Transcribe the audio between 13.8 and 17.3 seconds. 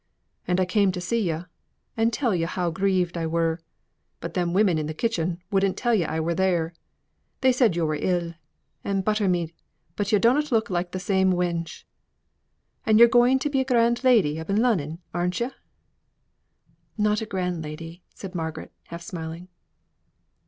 lady up i' Lunnon, aren't yo'?" "Not a